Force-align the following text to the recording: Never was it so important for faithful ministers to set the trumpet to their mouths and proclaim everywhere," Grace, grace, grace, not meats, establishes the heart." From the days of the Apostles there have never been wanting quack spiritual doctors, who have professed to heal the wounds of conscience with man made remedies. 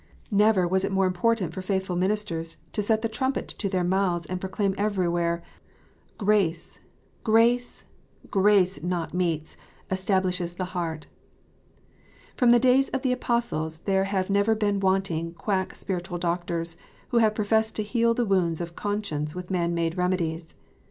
Never 0.31 0.67
was 0.67 0.83
it 0.83 0.91
so 0.91 1.03
important 1.03 1.53
for 1.53 1.61
faithful 1.61 1.95
ministers 1.95 2.57
to 2.71 2.81
set 2.81 3.03
the 3.03 3.07
trumpet 3.07 3.47
to 3.49 3.69
their 3.69 3.83
mouths 3.83 4.25
and 4.25 4.41
proclaim 4.41 4.73
everywhere," 4.75 5.43
Grace, 6.25 6.79
grace, 7.23 7.83
grace, 8.31 8.81
not 8.81 9.13
meats, 9.13 9.57
establishes 9.91 10.55
the 10.55 10.65
heart." 10.73 11.05
From 12.35 12.49
the 12.49 12.57
days 12.57 12.89
of 12.89 13.03
the 13.03 13.11
Apostles 13.13 13.81
there 13.83 14.05
have 14.05 14.27
never 14.31 14.55
been 14.55 14.79
wanting 14.79 15.33
quack 15.35 15.75
spiritual 15.75 16.17
doctors, 16.17 16.77
who 17.09 17.19
have 17.19 17.35
professed 17.35 17.75
to 17.75 17.83
heal 17.83 18.15
the 18.15 18.25
wounds 18.25 18.59
of 18.59 18.75
conscience 18.75 19.35
with 19.35 19.51
man 19.51 19.75
made 19.75 19.97
remedies. 19.97 20.55